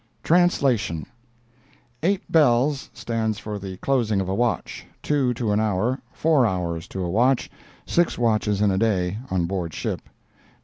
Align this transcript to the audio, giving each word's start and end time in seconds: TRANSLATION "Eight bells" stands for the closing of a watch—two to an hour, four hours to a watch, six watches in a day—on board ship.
TRANSLATION 0.23 1.05
"Eight 2.01 2.31
bells" 2.31 2.89
stands 2.91 3.37
for 3.37 3.59
the 3.59 3.77
closing 3.77 4.19
of 4.19 4.27
a 4.27 4.33
watch—two 4.33 5.35
to 5.35 5.51
an 5.51 5.59
hour, 5.59 5.99
four 6.11 6.43
hours 6.47 6.87
to 6.87 7.03
a 7.03 7.07
watch, 7.07 7.51
six 7.85 8.17
watches 8.17 8.61
in 8.63 8.71
a 8.71 8.79
day—on 8.79 9.45
board 9.45 9.75
ship. 9.75 10.01